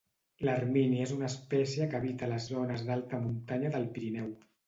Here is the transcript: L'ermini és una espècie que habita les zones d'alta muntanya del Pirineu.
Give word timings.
L'ermini 0.47 1.01
és 1.03 1.11
una 1.15 1.27
espècie 1.31 1.87
que 1.91 1.99
habita 2.01 2.31
les 2.33 2.49
zones 2.55 2.87
d'alta 2.89 3.21
muntanya 3.27 3.73
del 3.79 3.89
Pirineu. 3.99 4.35